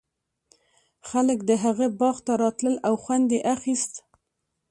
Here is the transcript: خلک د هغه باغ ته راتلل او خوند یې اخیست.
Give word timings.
خلک 1.09 1.39
د 1.49 1.51
هغه 1.63 1.85
باغ 1.99 2.17
ته 2.25 2.33
راتلل 2.43 2.75
او 2.87 2.93
خوند 3.03 3.27
یې 3.35 3.39
اخیست. 3.55 3.93